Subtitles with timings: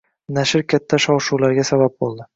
[0.37, 2.29] Nashr katta shov-shuvlarga sabab bo‘ldi